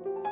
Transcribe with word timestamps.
Bye. 0.00 0.31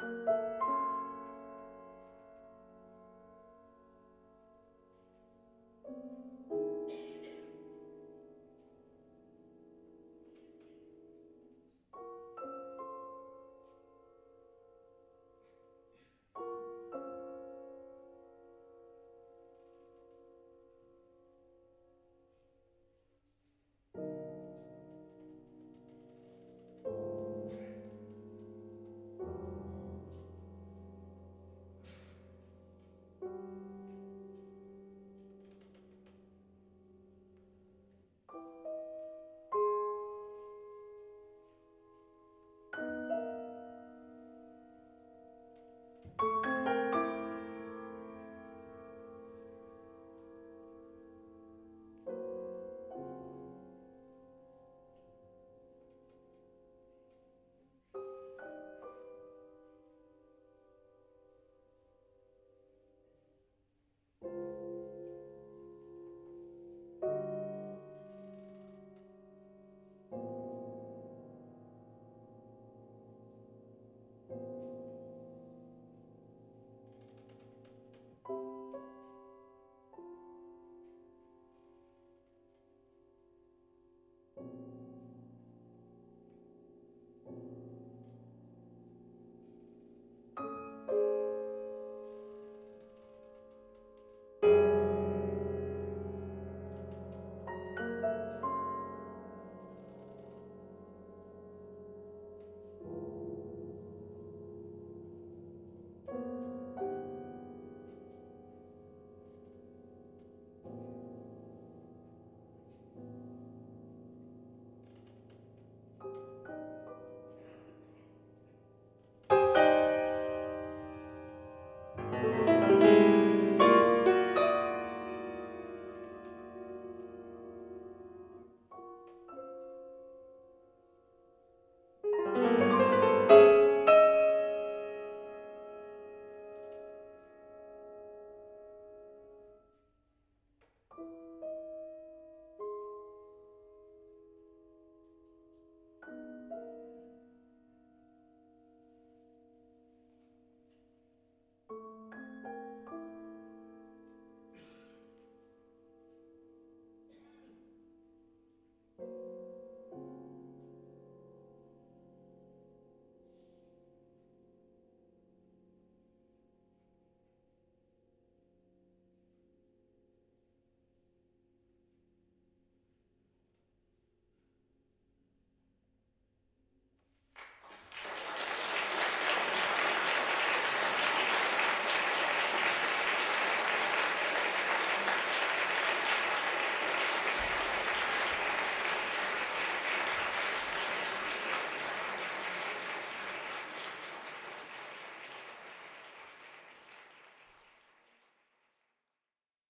Thank 0.00 0.41